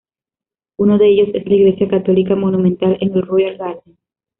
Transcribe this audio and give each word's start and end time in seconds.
Uno 0.77 0.97
de 0.97 1.07
ellos 1.09 1.27
es 1.35 1.45
la 1.45 1.53
Iglesia 1.53 1.87
Católica 1.87 2.35
Monumental 2.35 2.97
en 3.01 3.13
el 3.13 3.21
Royal 3.21 3.55
Garden. 3.55 3.97